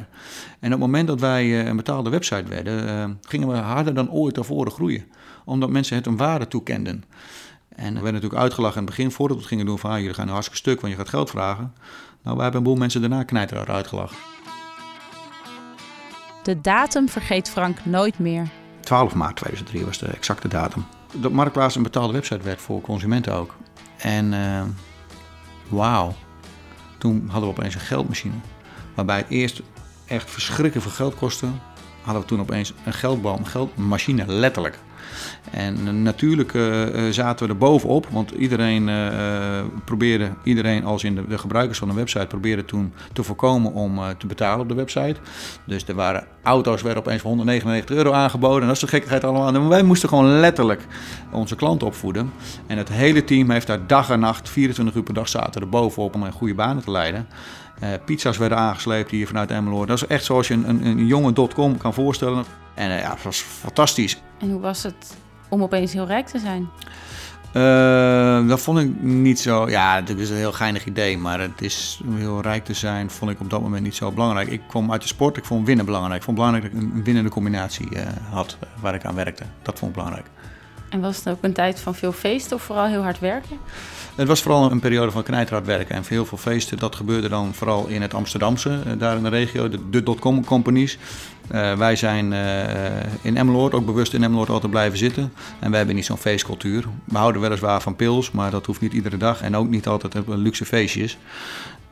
En 0.60 0.66
op 0.66 0.72
het 0.72 0.80
moment 0.80 1.08
dat 1.08 1.20
wij 1.20 1.46
uh, 1.46 1.66
een 1.66 1.76
betaalde 1.76 2.10
website 2.10 2.50
werden, 2.50 2.84
uh, 2.86 3.16
gingen 3.28 3.48
we 3.48 3.56
harder 3.56 3.94
dan 3.94 4.12
ooit 4.12 4.36
daarvoor 4.36 4.72
groeien. 4.72 5.04
Omdat 5.46 5.70
mensen 5.70 5.96
het 5.96 6.06
een 6.06 6.18
waarde 6.18 6.48
toekenden. 6.48 7.04
En 7.70 7.88
we 7.88 7.94
werden 7.94 8.14
natuurlijk 8.14 8.42
uitgelachen 8.42 8.80
in 8.80 8.86
het 8.86 8.96
begin, 8.96 9.12
voordat 9.12 9.36
we 9.38 9.44
het 9.44 9.52
gingen 9.52 9.66
doen 9.66 9.80
van, 9.80 9.92
ah, 9.92 9.98
jullie 9.98 10.14
gaan 10.14 10.28
een 10.28 10.34
hartstikke 10.34 10.62
stuk, 10.62 10.82
want 10.82 10.94
je 10.94 11.00
gaat 11.00 11.10
geld 11.10 11.30
vragen. 11.30 11.74
Nou, 12.24 12.36
wij 12.36 12.44
hebben 12.44 12.62
een 12.62 12.68
boel 12.68 12.76
mensen 12.76 13.02
daarna 13.02 13.24
knijter 13.24 13.72
uitgelachen. 13.72 14.18
De 16.44 16.62
datum 16.62 17.10
vergeet 17.10 17.50
Frank 17.50 17.86
nooit 17.86 18.20
meer. 18.20 18.48
12 18.80 19.16
maart 19.16 19.36
2003 19.36 19.86
was 19.86 19.98
de 19.98 20.08
exacte 20.08 20.48
datum. 20.48 20.86
Dat 21.16 21.32
Marktplaats 21.32 21.76
een 21.76 21.84
betaalde 21.84 22.14
website 22.14 22.44
werd 22.44 22.62
voor 22.62 22.82
consumenten 22.82 23.34
ook. 23.34 23.56
En 23.98 24.34
uh, 24.34 24.62
wauw, 25.68 26.16
toen 26.98 27.28
hadden 27.30 27.50
we 27.50 27.58
opeens 27.58 27.76
een 27.76 27.82
geldmachine. 27.82 28.34
Waarbij 28.96 29.18
het 29.18 29.30
eerst 29.30 29.62
echt 30.06 30.30
verschrikkelijk 30.30 30.82
veel 30.82 30.92
geld 30.92 31.16
kostte, 31.16 31.48
hadden 32.02 32.22
we 32.22 32.28
toen 32.28 32.40
opeens 32.40 32.74
een 32.86 32.94
geldbal, 32.94 33.38
een 33.38 33.48
geldmachine, 33.48 34.24
letterlijk. 34.28 34.80
En 35.52 36.04
natuurlijk 36.04 36.54
uh, 36.54 37.10
zaten 37.10 37.46
we 37.46 37.52
er 37.52 37.58
bovenop, 37.58 38.08
want 38.12 38.32
iedereen 38.32 38.88
uh, 38.88 39.62
probeerde, 39.86 40.30
iedereen 40.44 40.86
als 40.86 41.04
in 41.04 41.16
de, 41.16 41.28
de, 41.28 41.38
gebruikers 41.38 41.78
van 41.78 41.88
de 41.88 41.94
website, 41.94 42.28
probeerde 42.28 42.66
toen 42.66 42.94
te 43.14 43.24
voorkomen 43.24 43.74
om 43.74 44.00
te 44.18 44.28
betalen 44.28 44.60
op 44.60 44.70
de 44.70 44.76
website. 44.76 45.16
Dus 45.66 45.88
er 45.88 45.96
waren 45.96 46.28
auto's, 46.44 46.82
werden 46.82 47.04
opeens 47.04 47.22
voor 47.22 47.30
199 47.30 47.96
euro 47.96 48.12
aangeboden 48.12 48.62
en 48.62 48.68
dat 48.68 48.76
is 48.76 48.82
de 48.82 48.88
gekkigheid 48.88 49.24
allemaal. 49.24 49.70
Wij 49.70 49.84
moesten 49.84 50.10
gewoon 50.10 50.40
letterlijk 50.40 50.86
onze 51.32 51.56
klanten 51.56 51.88
opvoeden. 51.88 52.32
En 52.68 52.78
het 52.78 52.90
hele 52.90 53.24
team 53.24 53.50
heeft 53.50 53.68
daar 53.68 53.88
dag 53.88 54.10
en 54.10 54.20
nacht, 54.20 54.50
24 54.50 54.96
uur 54.96 55.04
per 55.04 55.14
dag 55.14 55.30
zaten 55.30 55.62
er 55.62 55.70
bovenop 55.70 56.16
om 56.16 56.24
een 56.24 56.32
goede 56.32 56.54
banen 56.54 56.84
te 56.84 56.92
leiden. 56.92 57.28
Pizza's 58.06 58.38
werden 58.38 58.58
aangesleept 58.58 59.12
hier 59.12 59.28
vanuit 59.28 59.52
Emmeloord. 59.52 59.88
Dat 59.88 59.98
is 59.98 60.08
echt 60.08 60.24
zoals 60.24 60.48
je 60.48 60.54
een, 60.54 60.70
een, 60.70 60.86
een 60.86 61.06
jonge 61.06 61.34
dotcom 61.34 61.78
kan 61.78 61.94
voorstellen. 61.94 62.44
En 62.76 62.90
ja, 62.90 63.10
het 63.14 63.24
was 63.24 63.40
fantastisch. 63.40 64.22
En 64.40 64.52
hoe 64.52 64.62
was 64.62 64.84
het 64.84 65.18
om 65.50 65.64
opeens 65.64 65.94
heel 65.94 66.06
rijk 66.06 66.28
te 66.28 66.40
zijn? 66.40 66.70
Uh, 67.54 68.48
dat 68.48 68.62
vond 68.62 68.80
ik 68.80 69.02
niet 69.02 69.40
zo. 69.40 69.70
Ja, 69.70 69.96
het 69.96 70.20
is 70.20 70.30
een 70.30 70.36
heel 70.36 70.52
geinig 70.52 70.86
idee, 70.86 71.18
maar 71.18 71.40
het 71.40 71.62
is 71.62 72.02
om 72.06 72.18
heel 72.18 72.42
rijk 72.42 72.66
te 72.66 72.74
zijn, 72.74 73.10
vond 73.10 73.32
ik 73.32 73.40
op 73.40 73.50
dat 73.50 73.62
moment 73.62 73.84
niet 73.84 73.96
zo 73.96 74.12
belangrijk. 74.12 74.50
Ik 74.50 74.62
kwam 74.68 74.92
uit 74.92 75.02
de 75.02 75.08
sport, 75.08 75.38
ik 75.38 75.46
vond 75.46 75.66
winnen 75.66 75.86
belangrijk. 75.86 76.16
Ik 76.16 76.24
vond 76.24 76.38
het 76.38 76.46
belangrijk 76.48 76.74
dat 76.76 76.84
ik 76.84 76.96
een 76.96 77.04
winnende 77.04 77.30
combinatie 77.30 77.88
uh, 77.96 78.02
had 78.32 78.58
waar 78.82 78.96
ik 78.96 79.06
aan 79.06 79.16
werkte. 79.16 79.44
Dat 79.62 79.80
vond 79.80 79.92
ik 79.92 79.98
belangrijk. 79.98 80.28
En 80.90 81.02
was 81.02 81.18
het 81.18 81.30
ook 81.30 81.44
een 81.44 81.54
tijd 81.54 81.80
van 81.80 81.96
veel 81.96 82.12
feesten 82.12 82.56
of 82.56 82.64
vooral 82.64 82.86
heel 82.86 83.04
hard 83.04 83.20
werken? 83.20 83.58
Het 84.20 84.28
was 84.28 84.42
vooral 84.42 84.72
een 84.72 84.80
periode 84.80 85.12
van 85.12 85.24
knijterhard 85.24 85.66
werken 85.66 85.96
en 85.96 86.04
heel 86.08 86.26
veel 86.26 86.38
feesten. 86.38 86.78
Dat 86.78 86.96
gebeurde 86.96 87.30
dan 87.30 87.54
vooral 87.54 87.88
in 87.88 88.02
het 88.02 88.14
Amsterdamse, 88.14 88.98
daar 88.98 89.18
in 89.18 89.24
de 89.24 89.30
regio, 89.30 89.70
de, 89.70 89.90
de 89.90 90.04
dotcom 90.04 90.46
companies. 90.46 90.98
Uh, 91.52 91.74
wij 91.74 91.96
zijn 91.96 92.32
uh, 92.32 92.42
in 93.22 93.38
Emmeloord, 93.38 93.74
ook 93.74 93.86
bewust 93.86 94.14
in 94.14 94.24
Emmeloord 94.24 94.50
altijd 94.50 94.72
blijven 94.72 94.98
zitten. 94.98 95.34
En 95.60 95.70
wij 95.70 95.78
hebben 95.78 95.96
niet 95.96 96.06
zo'n 96.06 96.18
feestcultuur. 96.18 96.86
We 97.04 97.18
houden 97.18 97.42
weliswaar 97.42 97.82
van 97.82 97.96
pils, 97.96 98.32
maar 98.32 98.52
dat 98.52 98.66
hoeft 98.66 98.82
niet 98.82 98.94
iedere 98.94 99.18
dag. 99.18 99.42
En 99.42 99.56
ook 99.56 99.70
niet 99.70 99.88
altijd 99.88 100.16
op 100.16 100.28
luxe 100.28 100.66
feestjes. 100.66 101.18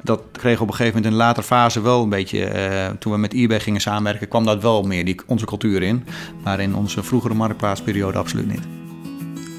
Dat 0.02 0.22
kreeg 0.32 0.62
op 0.62 0.68
een 0.68 0.76
gegeven 0.76 0.96
moment 0.96 1.14
in 1.14 1.20
een 1.20 1.26
later 1.26 1.44
fase 1.44 1.82
wel 1.82 2.04
een 2.04 2.10
beetje... 2.10 2.96
Toen 3.00 3.12
we 3.12 3.18
met 3.18 3.34
eBay 3.34 3.60
gingen 3.60 3.82
samenwerken, 3.82 4.28
kwam 4.28 4.46
dat 4.46 4.62
wel 4.62 4.84
meer 4.84 5.06
die, 5.06 5.20
onze 5.26 5.46
cultuur 5.46 5.82
in. 5.82 6.06
Maar 6.44 6.60
in 6.60 6.76
onze 6.76 7.04
vroegere 7.04 7.34
marktplaatsperiode 7.34 8.18
absoluut 8.18 8.48
niet. 8.48 8.68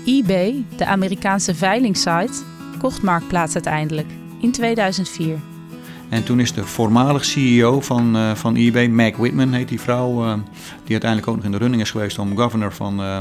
eBay, 0.07 0.65
de 0.77 0.87
Amerikaanse 0.87 1.55
veilingsite, 1.55 2.57
kocht 2.79 3.03
Marktplaats 3.03 3.55
uiteindelijk 3.55 4.07
in 4.41 4.53
2004. 4.53 5.39
En 6.09 6.25
toen 6.25 6.41
is 6.41 6.53
de 6.53 6.65
voormalig 6.65 7.25
CEO 7.25 7.81
van, 7.81 8.17
uh, 8.17 8.35
van 8.35 8.57
eBay, 8.57 8.87
Meg 8.87 9.17
Whitman 9.17 9.53
heet 9.53 9.69
die 9.69 9.81
vrouw, 9.81 10.25
uh, 10.25 10.33
die 10.85 10.91
uiteindelijk 10.91 11.29
ook 11.29 11.37
nog 11.37 11.45
in 11.45 11.51
de 11.51 11.59
running 11.59 11.83
is 11.83 11.91
geweest 11.91 12.19
om 12.19 12.37
governor 12.37 12.73
van, 12.73 13.01
uh, 13.01 13.19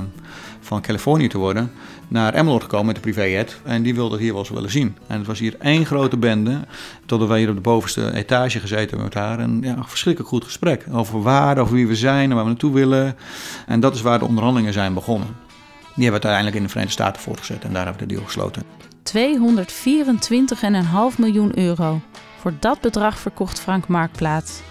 van 0.59 0.81
Californië 0.81 1.27
te 1.27 1.37
worden, 1.37 1.71
naar 2.07 2.33
Emmeloord 2.33 2.63
gekomen 2.63 2.85
met 2.85 2.95
de 2.95 3.01
privéjet. 3.01 3.61
En 3.63 3.83
die 3.83 3.95
wilde 3.95 4.11
het 4.11 4.21
hier 4.21 4.31
wel 4.31 4.41
eens 4.41 4.49
willen 4.49 4.71
zien. 4.71 4.95
En 5.07 5.17
het 5.17 5.27
was 5.27 5.39
hier 5.39 5.55
één 5.59 5.85
grote 5.85 6.17
bende, 6.17 6.59
totdat 7.05 7.27
wij 7.27 7.39
hier 7.39 7.49
op 7.49 7.55
de 7.55 7.61
bovenste 7.61 8.13
etage 8.13 8.59
gezeten 8.59 8.89
hebben 8.89 9.03
met 9.03 9.13
haar. 9.13 9.39
En 9.39 9.59
ja, 9.61 9.75
een 9.75 9.87
verschrikkelijk 9.87 10.31
goed 10.31 10.43
gesprek 10.43 10.85
over 10.91 11.21
waar, 11.21 11.57
over 11.57 11.75
wie 11.75 11.87
we 11.87 11.95
zijn 11.95 12.29
en 12.29 12.35
waar 12.35 12.43
we 12.43 12.49
naartoe 12.49 12.73
willen. 12.73 13.15
En 13.65 13.79
dat 13.79 13.95
is 13.95 14.01
waar 14.01 14.19
de 14.19 14.25
onderhandelingen 14.25 14.73
zijn 14.73 14.93
begonnen. 14.93 15.27
Die 15.95 16.05
hebben 16.05 16.21
we 16.21 16.27
uiteindelijk 16.27 16.55
in 16.55 16.63
de 16.63 16.69
Verenigde 16.69 17.01
Staten 17.01 17.21
voortgezet 17.21 17.63
en 17.63 17.73
daar 17.73 17.85
hebben 17.85 18.01
we 18.01 18.07
de 18.07 18.13
deal 18.13 18.25
gesloten. 18.25 18.63
224,5 19.15 19.15
miljoen 21.17 21.59
euro. 21.59 22.01
Voor 22.39 22.53
dat 22.59 22.81
bedrag 22.81 23.19
verkocht 23.19 23.59
Frank 23.59 23.87
Marktplaats. 23.87 24.61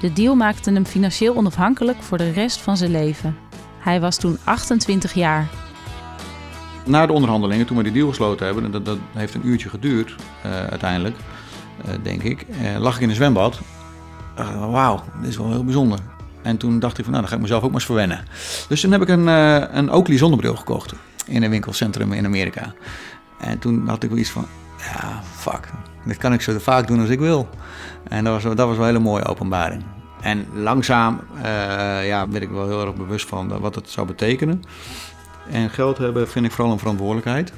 De 0.00 0.12
deal 0.12 0.34
maakte 0.34 0.72
hem 0.72 0.86
financieel 0.86 1.36
onafhankelijk 1.36 2.02
voor 2.02 2.18
de 2.18 2.30
rest 2.30 2.60
van 2.60 2.76
zijn 2.76 2.90
leven. 2.90 3.36
Hij 3.78 4.00
was 4.00 4.16
toen 4.16 4.38
28 4.44 5.12
jaar. 5.12 5.48
Na 6.84 7.06
de 7.06 7.12
onderhandelingen, 7.12 7.66
toen 7.66 7.76
we 7.76 7.82
die 7.82 7.92
deal 7.92 8.08
gesloten 8.08 8.46
hebben, 8.46 8.64
en 8.64 8.70
dat, 8.70 8.84
dat 8.84 8.98
heeft 9.12 9.34
een 9.34 9.46
uurtje 9.46 9.68
geduurd 9.68 10.14
uh, 10.46 10.52
uiteindelijk, 10.52 11.16
uh, 11.86 11.94
denk 12.02 12.22
ik, 12.22 12.46
uh, 12.62 12.78
lag 12.78 12.96
ik 12.96 13.02
in 13.02 13.08
een 13.08 13.14
zwembad. 13.14 13.60
Wauw, 14.70 15.02
dit 15.20 15.28
is 15.28 15.36
wel 15.36 15.50
heel 15.50 15.64
bijzonder. 15.64 15.98
En 16.42 16.56
toen 16.56 16.78
dacht 16.78 16.98
ik 16.98 17.04
van, 17.04 17.12
nou, 17.12 17.22
dan 17.22 17.30
ga 17.30 17.36
ik 17.36 17.42
mezelf 17.42 17.62
ook 17.62 17.70
maar 17.70 17.78
eens 17.78 17.88
verwennen. 17.88 18.24
Dus 18.68 18.80
toen 18.80 18.92
heb 18.92 19.02
ik 19.02 19.08
een, 19.08 19.26
een 19.76 19.90
Oakley 19.90 20.18
zonnebril 20.18 20.56
gekocht 20.56 20.94
in 21.26 21.42
een 21.42 21.50
winkelcentrum 21.50 22.12
in 22.12 22.24
Amerika. 22.24 22.74
En 23.40 23.58
toen 23.58 23.88
had 23.88 24.02
ik 24.02 24.08
wel 24.08 24.18
iets 24.18 24.30
van, 24.30 24.46
ja, 24.78 25.22
fuck, 25.22 25.70
dit 26.04 26.16
kan 26.16 26.32
ik 26.32 26.40
zo 26.40 26.58
vaak 26.58 26.86
doen 26.86 27.00
als 27.00 27.08
ik 27.08 27.18
wil. 27.18 27.48
En 28.08 28.24
dat 28.24 28.42
was, 28.42 28.56
dat 28.56 28.66
was 28.66 28.76
wel 28.76 28.86
een 28.86 28.92
hele 28.92 29.04
mooie 29.04 29.24
openbaring. 29.24 29.84
En 30.20 30.46
langzaam 30.54 31.20
uh, 31.36 31.42
ja, 32.06 32.28
werd 32.28 32.42
ik 32.42 32.50
wel 32.50 32.66
heel 32.66 32.86
erg 32.86 32.94
bewust 32.94 33.28
van 33.28 33.60
wat 33.60 33.74
het 33.74 33.90
zou 33.90 34.06
betekenen. 34.06 34.62
En 35.50 35.70
geld 35.70 35.98
hebben 35.98 36.28
vind 36.28 36.44
ik 36.44 36.52
vooral 36.52 36.72
een 36.72 36.78
verantwoordelijkheid. 36.78 37.52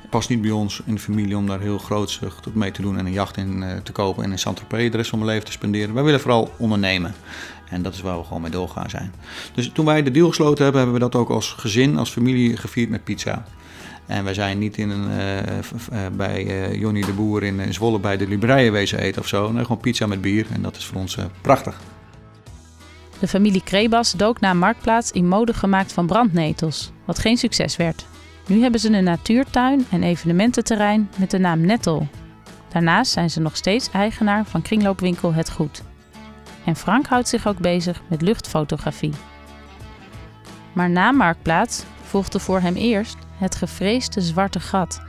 Het 0.00 0.10
past 0.10 0.28
niet 0.28 0.40
bij 0.40 0.50
ons 0.50 0.82
in 0.84 0.94
de 0.94 1.00
familie 1.00 1.36
om 1.36 1.46
daar 1.46 1.60
heel 1.60 1.78
grootsig 1.78 2.38
mee 2.52 2.70
te 2.70 2.82
doen 2.82 2.98
en 2.98 3.06
een 3.06 3.12
jacht 3.12 3.36
in 3.36 3.62
uh, 3.62 3.76
te 3.82 3.92
kopen 3.92 4.24
en 4.24 4.30
in 4.30 4.38
Saint-Tropez 4.38 4.90
de 4.90 4.96
rest 4.96 5.10
van 5.10 5.18
mijn 5.18 5.30
leven 5.30 5.46
te 5.46 5.52
spenderen. 5.52 5.94
Wij 5.94 6.02
willen 6.02 6.20
vooral 6.20 6.54
ondernemen. 6.56 7.14
En 7.68 7.82
dat 7.82 7.94
is 7.94 8.00
waar 8.00 8.18
we 8.18 8.24
gewoon 8.24 8.42
mee 8.42 8.50
doorgaan 8.50 8.90
zijn. 8.90 9.12
Dus 9.54 9.70
toen 9.72 9.84
wij 9.84 10.02
de 10.02 10.10
deal 10.10 10.28
gesloten 10.28 10.64
hebben, 10.64 10.82
hebben 10.82 11.00
we 11.00 11.10
dat 11.10 11.20
ook 11.20 11.28
als 11.28 11.54
gezin, 11.58 11.98
als 11.98 12.10
familie 12.10 12.56
gevierd 12.56 12.90
met 12.90 13.04
pizza. 13.04 13.44
En 14.06 14.24
wij 14.24 14.34
zijn 14.34 14.58
niet 14.58 14.76
in 14.76 14.90
een, 14.90 15.10
uh, 15.10 15.36
uh, 15.36 16.06
bij 16.12 16.44
uh, 16.44 16.80
Jonny 16.80 17.00
de 17.00 17.12
Boer 17.12 17.42
in, 17.42 17.74
Zwolle 17.74 17.98
bij 17.98 18.16
de 18.16 18.28
Libreien 18.28 18.72
wezen 18.72 18.98
eten 18.98 19.20
of 19.20 19.28
zo. 19.28 19.52
Nee, 19.52 19.62
gewoon 19.62 19.80
pizza 19.80 20.06
met 20.06 20.20
bier. 20.20 20.46
En 20.52 20.62
dat 20.62 20.76
is 20.76 20.84
voor 20.84 21.00
ons 21.00 21.18
prachtig. 21.40 21.80
De 23.18 23.28
familie 23.28 23.62
Krebas 23.64 24.12
dook 24.12 24.40
na 24.40 24.54
Marktplaats 24.54 25.10
in 25.10 25.28
mode 25.28 25.54
gemaakt 25.54 25.92
van 25.92 26.06
brandnetels, 26.06 26.92
wat 27.04 27.18
geen 27.18 27.36
succes 27.36 27.76
werd. 27.76 28.06
Nu 28.46 28.62
hebben 28.62 28.80
ze 28.80 28.92
een 28.92 29.04
natuurtuin 29.04 29.86
en 29.90 30.02
evenemententerrein 30.02 31.10
met 31.16 31.30
de 31.30 31.38
naam 31.38 31.60
Nettel. 31.60 32.08
Daarnaast 32.68 33.12
zijn 33.12 33.30
ze 33.30 33.40
nog 33.40 33.56
steeds 33.56 33.90
eigenaar 33.90 34.44
van 34.44 34.62
kringloopwinkel 34.62 35.34
Het 35.34 35.50
Goed. 35.50 35.82
En 36.64 36.76
Frank 36.76 37.06
houdt 37.06 37.28
zich 37.28 37.46
ook 37.46 37.58
bezig 37.58 38.02
met 38.08 38.22
luchtfotografie. 38.22 39.12
Maar 40.72 40.90
na 40.90 41.12
Marktplaats 41.12 41.84
volgde 42.02 42.38
voor 42.38 42.60
hem 42.60 42.74
eerst 42.74 43.16
het 43.42 43.54
gevreesde 43.54 44.20
zwarte 44.20 44.60
gat. 44.60 45.00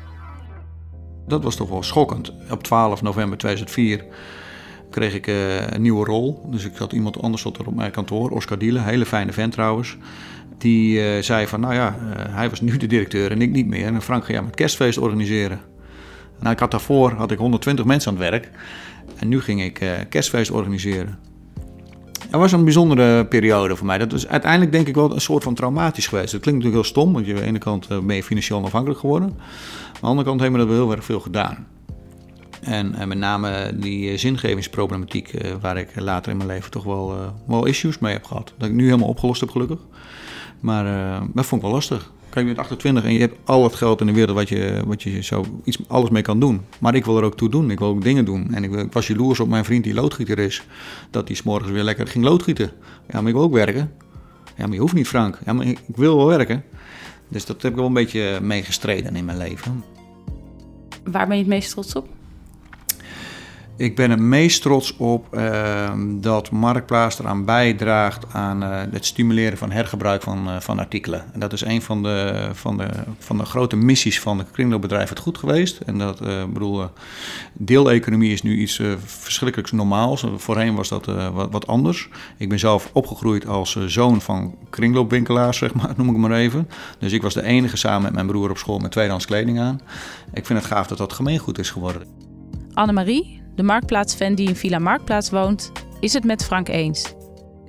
Dat 1.28 1.44
was 1.44 1.56
toch 1.56 1.70
wel 1.70 1.84
schokkend. 1.84 2.34
Op 2.52 2.64
12 2.64 3.02
november 3.02 3.38
2004 3.38 4.06
kreeg 4.90 5.14
ik 5.14 5.28
uh, 5.28 5.68
een 5.68 5.82
nieuwe 5.82 6.06
rol. 6.06 6.46
Dus 6.50 6.66
ik 6.66 6.76
had 6.76 6.92
iemand 6.92 7.22
anders 7.22 7.44
er 7.46 7.68
op 7.68 7.76
mijn 7.76 7.92
kantoor, 7.92 8.30
Oscar 8.30 8.58
Diele, 8.58 8.80
hele 8.80 9.06
fijne 9.06 9.34
vent 9.34 9.52
trouwens. 9.52 9.98
Die 10.58 11.16
uh, 11.16 11.22
zei 11.22 11.48
van, 11.48 11.60
nou 11.60 11.74
ja, 11.74 11.96
uh, 12.00 12.36
hij 12.36 12.50
was 12.50 12.62
nu 12.62 12.78
de 12.78 12.88
directeur 12.88 13.32
en 13.32 13.42
ik 13.42 13.52
niet 13.52 13.68
meer. 13.68 13.86
En 13.86 14.02
Frank, 14.02 14.26
ga 14.26 14.32
jij 14.32 14.42
met 14.42 14.56
kerstfeest 14.56 14.98
organiseren? 14.98 15.60
Nou, 16.40 16.54
ik 16.54 16.60
had 16.60 16.72
daarvoor 16.72 17.12
had 17.12 17.32
ik 17.32 17.38
120 17.38 17.86
mensen 17.86 18.12
aan 18.12 18.18
het 18.18 18.30
werk. 18.30 18.50
En 19.20 19.28
nu 19.28 19.42
ging 19.42 19.64
ik 19.64 20.06
kerstfeest 20.10 20.52
organiseren. 20.52 21.20
Dat 22.34 22.42
was 22.42 22.52
een 22.52 22.64
bijzondere 22.64 23.26
periode 23.26 23.76
voor 23.76 23.86
mij. 23.86 23.98
Dat 23.98 24.12
was 24.12 24.28
uiteindelijk 24.28 24.72
denk 24.72 24.88
ik 24.88 24.96
wel 24.96 25.14
een 25.14 25.22
soort 25.22 25.44
van 25.44 25.54
traumatisch 25.54 26.08
geweest. 26.08 26.32
Dat 26.32 26.42
klinkt 26.42 26.64
natuurlijk 26.64 26.84
heel 26.84 27.02
stom, 27.02 27.14
want 27.14 27.26
je 27.26 27.34
aan 27.34 27.40
de 27.40 27.46
ene 27.46 27.58
kant 27.58 27.88
ben 27.88 28.16
je 28.16 28.24
financieel 28.24 28.58
onafhankelijk 28.58 29.00
geworden. 29.00 29.30
Aan 29.30 30.00
de 30.02 30.08
andere 30.08 30.28
kant 30.28 30.42
hebben 30.42 30.60
we 30.60 30.66
dat 30.66 30.76
heel 30.76 30.92
erg 30.92 31.04
veel 31.04 31.20
gedaan. 31.20 31.68
En, 32.62 32.96
en, 32.96 33.08
met 33.08 33.18
name 33.18 33.72
die 33.76 34.18
zingevingsproblematiek, 34.18 35.34
uh, 35.34 35.52
waar 35.62 35.78
ik 35.78 35.90
later 35.96 36.32
in 36.32 36.38
mijn 36.38 36.50
leven 36.50 36.72
toch 36.72 36.84
wel, 36.84 37.34
wel 37.48 37.66
issues 37.66 38.00
mee 38.00 38.14
heb 38.14 38.26
gehad. 38.26 38.54
Dat 38.58 38.70
ik 38.70 38.76
nu 38.76 38.86
helemaal 38.86 39.08
opgelost 39.08 39.40
heb, 39.40 39.50
gelukkig. 39.50 39.80
Maar 40.60 40.84
dat 41.34 41.46
vond 41.46 41.62
ik 41.62 41.68
wel 41.68 41.76
lastig. 41.76 42.12
Kijk, 42.34 42.48
je 42.48 42.54
bent 42.54 42.66
28 42.68 43.04
en 43.04 43.14
je 43.14 43.20
hebt 43.20 43.38
al 43.44 43.64
het 43.64 43.76
geld 43.76 44.00
in 44.02 44.08
de 44.08 44.14
wereld 44.14 44.38
wat 44.38 44.50
je, 44.50 44.82
wat 44.86 45.04
je 45.04 45.24
zo 45.24 45.46
iets, 45.64 45.78
alles 45.88 46.10
mee 46.10 46.22
kan 46.22 46.40
doen. 46.40 46.62
Maar 46.80 46.96
ik 46.96 47.06
wil 47.06 47.18
er 47.18 47.24
ook 47.24 47.38
toe 47.38 47.50
doen. 47.50 47.72
Ik 47.72 47.80
wil 47.80 47.88
ook 47.88 48.04
dingen 48.04 48.26
doen. 48.26 48.54
En 48.54 48.64
ik, 48.64 48.72
ik 48.72 48.94
was 48.94 49.08
jaloers 49.08 49.40
op 49.40 49.48
mijn 49.48 49.66
vriend 49.66 49.84
die 49.84 49.94
loodgieter 49.94 50.40
is. 50.40 50.64
Dat 51.10 51.28
hij 51.28 51.38
s'morgens 51.38 51.72
weer 51.72 51.84
lekker 51.84 52.08
ging 52.08 52.26
loodgieten. 52.26 52.72
Ja, 53.10 53.20
maar 53.20 53.28
ik 53.28 53.34
wil 53.34 53.44
ook 53.44 53.54
werken. 53.54 53.92
Ja, 54.58 54.66
maar 54.66 54.74
je 54.74 54.80
hoeft 54.80 54.94
niet, 54.94 55.08
Frank. 55.08 55.40
Ja, 55.46 55.54
maar 55.54 55.66
ik, 55.66 55.80
ik 55.88 55.96
wil 55.96 56.18
wel 56.18 56.26
werken. 56.26 56.64
Dus 57.28 57.46
dat 57.46 57.62
heb 57.62 57.72
ik 57.72 57.78
wel 57.78 57.88
een 57.88 57.94
beetje 57.94 58.40
meegestreden 58.42 59.16
in 59.16 59.26
mijn 59.26 59.38
leven. 59.38 59.84
Waar 61.04 61.28
ben 61.28 61.36
je 61.36 61.44
het 61.44 61.52
meest 61.52 61.72
trots 61.72 61.96
op? 61.96 62.08
Ik 63.78 63.96
ben 63.96 64.10
het 64.10 64.20
meest 64.20 64.62
trots 64.62 64.98
op 64.98 65.28
uh, 65.36 65.92
dat 66.08 66.52
Marktplaats 66.52 67.20
eraan 67.20 67.46
bijdraagt 67.46 68.34
aan 68.34 68.64
uh, 68.64 68.82
het 68.92 69.06
stimuleren 69.06 69.58
van 69.58 69.72
hergebruik 69.72 70.22
van, 70.22 70.48
uh, 70.48 70.60
van 70.60 70.80
artikelen. 70.80 71.34
En 71.34 71.40
dat 71.40 71.54
is 71.54 71.62
een 71.62 71.82
van 71.82 72.04
de, 72.04 72.50
van, 72.54 72.78
de, 72.78 72.90
van 73.20 73.38
de 73.38 73.46
grote 73.46 73.76
missies 73.76 74.20
van 74.20 74.38
het 74.38 74.52
kringloopbedrijf 74.52 75.10
het 75.10 75.20
goed 75.20 75.38
geweest. 75.38 75.78
En 75.78 75.98
dat, 75.98 76.20
bedoel, 76.54 76.90
deeleconomie 77.54 78.32
is 78.32 78.42
nu 78.42 78.58
iets 78.58 78.82
verschrikkelijks 79.06 79.72
normaals. 79.72 80.26
Voorheen 80.36 80.76
was 80.76 80.90
dat 80.90 81.06
wat, 81.34 81.52
wat, 81.52 81.68
anders. 81.68 82.10
Ik 82.38 82.50
ben 82.50 82.60
zelf 82.60 82.90
opgegroeid 82.94 83.48
als 83.48 83.86
zoon 83.86 84.22
van 84.22 84.56
kringloopwinkelaars, 84.70 85.58
zeg 85.58 85.74
maar, 85.74 85.94
noem 85.98 86.10
ik 86.10 86.18
maar 86.18 86.32
even. 86.32 86.70
Dus 87.00 87.12
ik 87.12 87.22
was 87.22 87.34
de 87.34 87.44
enige 87.44 87.78
samen 87.78 88.02
met 88.02 88.14
mijn 88.14 88.28
broer 88.28 88.50
op 88.50 88.58
school 88.58 88.80
met 88.80 88.92
tweedehands 88.92 89.26
kleding 89.26 89.60
aan. 89.60 89.82
Ik 90.34 90.46
vind 90.46 90.60
het 90.60 90.68
gaaf 90.68 90.88
dat 90.88 90.98
dat 90.98 91.14
gemeengoed 91.14 91.60
is 91.60 91.70
geworden. 91.70 92.08
Annemarie, 92.74 93.43
de 93.56 93.64
marktplaatsfan 93.64 94.36
die 94.36 94.48
in 94.48 94.56
Villa 94.56 94.80
Marktplaats 94.80 95.30
woont, 95.30 95.72
is 96.00 96.14
het 96.14 96.24
met 96.24 96.46
Frank 96.46 96.68
eens. 96.68 97.14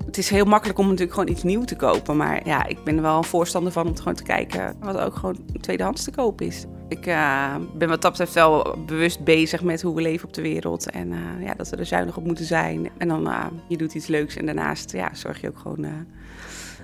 Het 0.06 0.18
is 0.18 0.30
heel 0.30 0.44
makkelijk 0.44 0.78
om 0.78 0.86
natuurlijk 0.86 1.12
gewoon 1.12 1.28
iets 1.28 1.42
nieuws 1.42 1.66
te 1.66 1.76
kopen. 1.76 2.16
Maar 2.16 2.46
ja, 2.46 2.66
ik 2.66 2.84
ben 2.84 2.96
er 2.96 3.02
wel 3.02 3.16
een 3.16 3.24
voorstander 3.24 3.72
van 3.72 3.86
om 3.86 3.96
gewoon 3.96 4.14
te 4.14 4.22
kijken 4.22 4.76
wat 4.80 4.96
ook 4.96 5.16
gewoon 5.16 5.38
tweedehands 5.60 6.04
te 6.04 6.10
kopen 6.10 6.46
is. 6.46 6.64
Ik 6.88 7.06
uh, 7.06 7.56
ben 7.74 7.88
wat 7.88 8.02
dat 8.02 8.10
betreft 8.10 8.34
wel 8.34 8.78
bewust 8.86 9.24
bezig 9.24 9.62
met 9.62 9.82
hoe 9.82 9.94
we 9.94 10.02
leven 10.02 10.28
op 10.28 10.34
de 10.34 10.42
wereld. 10.42 10.90
En 10.90 11.12
uh, 11.12 11.18
ja, 11.40 11.54
dat 11.54 11.68
we 11.68 11.76
er 11.76 11.86
zuinig 11.86 12.16
op 12.16 12.24
moeten 12.24 12.44
zijn. 12.44 12.90
En 12.98 13.08
dan, 13.08 13.28
uh, 13.28 13.46
je 13.68 13.76
doet 13.76 13.94
iets 13.94 14.06
leuks 14.06 14.36
en 14.36 14.46
daarnaast 14.46 14.92
ja, 14.92 15.14
zorg 15.14 15.40
je 15.40 15.48
ook 15.48 15.58
gewoon 15.58 15.86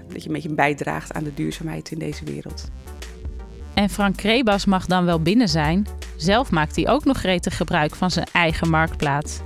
dat 0.09 0.23
je 0.23 0.29
een 0.29 0.35
beetje 0.35 0.55
bijdraagt 0.55 1.13
aan 1.13 1.25
de 1.25 1.35
duurzaamheid 1.35 1.91
in 1.91 1.99
deze 1.99 2.25
wereld. 2.25 2.71
En 3.81 3.91
Frank 3.91 4.17
Krebas 4.17 4.65
mag 4.65 4.87
dan 4.87 5.05
wel 5.05 5.21
binnen 5.21 5.49
zijn. 5.49 5.87
Zelf 6.17 6.51
maakt 6.51 6.77
hij 6.77 6.89
ook 6.89 7.05
nog 7.05 7.19
gretig 7.19 7.57
gebruik 7.57 7.95
van 7.95 8.11
zijn 8.11 8.27
eigen 8.33 8.71
marktplaats. 8.71 9.41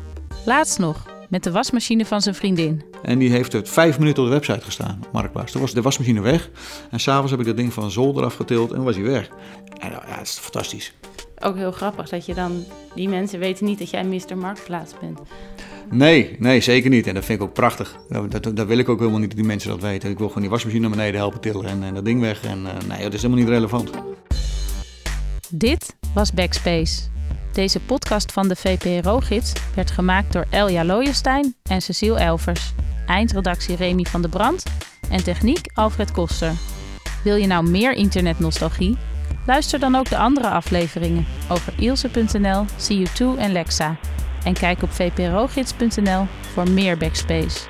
Laatst 0.44 0.78
nog, 0.78 1.06
met 1.28 1.44
de 1.44 1.50
wasmachine 1.50 2.06
van 2.06 2.22
zijn 2.22 2.34
vriendin. 2.34 2.82
En 3.02 3.18
die 3.18 3.30
heeft 3.30 3.52
het 3.52 3.68
vijf 3.68 3.98
minuten 3.98 4.22
op 4.22 4.28
de 4.28 4.34
website 4.34 4.64
gestaan, 4.64 5.00
op 5.06 5.12
Marktplaats. 5.12 5.52
Toen 5.52 5.60
was 5.60 5.72
de 5.72 5.82
wasmachine 5.82 6.20
weg. 6.20 6.50
En 6.90 7.00
s'avonds 7.00 7.30
heb 7.30 7.40
ik 7.40 7.46
dat 7.46 7.56
ding 7.56 7.72
van 7.72 7.90
zolder 7.90 8.24
afgetild 8.24 8.72
en 8.72 8.82
was 8.82 8.94
hij 8.94 9.04
weg. 9.04 9.28
En 9.78 9.90
ja, 9.90 10.16
dat 10.16 10.20
is 10.22 10.38
fantastisch. 10.38 10.92
Ook 11.38 11.56
heel 11.56 11.72
grappig 11.72 12.08
dat 12.08 12.26
je 12.26 12.34
dan... 12.34 12.64
Die 12.94 13.08
mensen 13.08 13.38
weten 13.38 13.66
niet 13.66 13.78
dat 13.78 13.90
jij 13.90 14.04
Mr. 14.04 14.38
Marktplaats 14.38 14.92
bent. 15.00 15.20
Nee, 16.04 16.36
nee, 16.38 16.60
zeker 16.60 16.90
niet. 16.90 17.06
En 17.06 17.14
dat 17.14 17.24
vind 17.24 17.40
ik 17.40 17.46
ook 17.46 17.54
prachtig. 17.54 17.96
Dat, 18.08 18.30
dat, 18.30 18.56
dat, 18.56 18.66
wil 18.66 18.78
ik 18.78 18.88
ook 18.88 18.98
helemaal 18.98 19.20
niet 19.20 19.28
dat 19.28 19.38
die 19.38 19.46
mensen 19.46 19.70
dat 19.70 19.80
weten. 19.80 20.10
Ik 20.10 20.18
wil 20.18 20.26
gewoon 20.26 20.42
die 20.42 20.50
wasmachine 20.50 20.80
naar 20.80 20.96
beneden 20.96 21.20
helpen 21.20 21.40
tillen 21.40 21.64
en, 21.64 21.82
en 21.82 21.94
dat 21.94 22.04
ding 22.04 22.20
weg. 22.20 22.44
En 22.44 22.58
uh, 22.62 22.88
nee, 22.88 23.02
dat 23.02 23.12
is 23.12 23.22
helemaal 23.22 23.44
niet 23.44 23.52
relevant. 23.52 23.90
Dit 25.48 25.96
was 26.14 26.32
Backspace. 26.32 27.02
Deze 27.52 27.80
podcast 27.80 28.32
van 28.32 28.48
de 28.48 28.56
VPRO-gids 28.56 29.52
werd 29.74 29.90
gemaakt 29.90 30.32
door 30.32 30.46
Elja 30.50 30.84
Looyenstein 30.84 31.54
en 31.62 31.82
Cecile 31.82 32.18
Elvers. 32.18 32.72
Eindredactie 33.06 33.76
Remy 33.76 34.04
van 34.04 34.22
de 34.22 34.28
Brand 34.28 34.62
en 35.10 35.24
techniek 35.24 35.70
Alfred 35.74 36.10
Koster. 36.10 36.52
Wil 37.24 37.36
je 37.36 37.46
nou 37.46 37.70
meer 37.70 37.92
internetnostalgie? 37.92 38.96
Luister 39.46 39.78
dan 39.78 39.94
ook 39.94 40.08
de 40.08 40.16
andere 40.16 40.48
afleveringen 40.48 41.26
over 41.48 41.72
Ilse.nl, 41.78 42.64
CU2 42.64 43.38
en 43.38 43.52
Lexa. 43.52 43.96
En 44.44 44.52
kijk 44.52 44.82
op 44.82 44.90
vprogids.nl 44.90 46.26
voor 46.52 46.70
meer 46.70 46.96
Backspace. 46.96 47.60